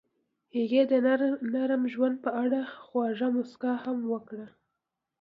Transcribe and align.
هغې 0.55 0.81
د 0.91 0.93
نرم 1.53 1.83
ژوند 1.93 2.15
په 2.23 2.29
اړه 2.43 2.59
خوږه 2.83 3.27
موسکا 3.35 3.73
هم 3.83 3.97
وکړه. 4.11 4.47